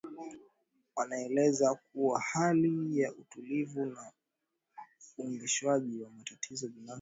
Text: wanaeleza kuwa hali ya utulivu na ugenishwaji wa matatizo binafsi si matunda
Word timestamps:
wanaeleza 0.95 1.75
kuwa 1.75 2.19
hali 2.21 2.99
ya 2.99 3.13
utulivu 3.13 3.85
na 3.85 4.11
ugenishwaji 5.17 6.01
wa 6.01 6.09
matatizo 6.09 6.67
binafsi 6.67 6.77
si 6.77 6.79
matunda 6.79 6.89